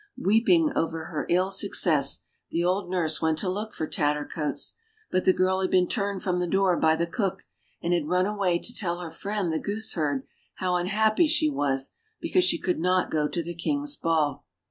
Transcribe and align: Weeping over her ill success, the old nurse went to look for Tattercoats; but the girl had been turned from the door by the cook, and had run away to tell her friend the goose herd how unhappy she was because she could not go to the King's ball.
Weeping 0.17 0.71
over 0.75 1.05
her 1.05 1.27
ill 1.29 1.51
success, 1.51 2.23
the 2.49 2.65
old 2.65 2.89
nurse 2.89 3.21
went 3.21 3.37
to 3.37 3.47
look 3.47 3.71
for 3.71 3.85
Tattercoats; 3.85 4.73
but 5.11 5.25
the 5.25 5.31
girl 5.31 5.59
had 5.61 5.69
been 5.69 5.85
turned 5.85 6.23
from 6.23 6.39
the 6.39 6.47
door 6.47 6.75
by 6.75 6.95
the 6.95 7.05
cook, 7.05 7.43
and 7.83 7.93
had 7.93 8.07
run 8.07 8.25
away 8.25 8.57
to 8.57 8.73
tell 8.73 8.97
her 8.97 9.11
friend 9.11 9.53
the 9.53 9.59
goose 9.59 9.93
herd 9.93 10.25
how 10.55 10.73
unhappy 10.75 11.27
she 11.27 11.51
was 11.51 11.91
because 12.19 12.43
she 12.43 12.57
could 12.57 12.79
not 12.79 13.11
go 13.11 13.27
to 13.27 13.43
the 13.43 13.53
King's 13.53 13.95
ball. 13.95 14.43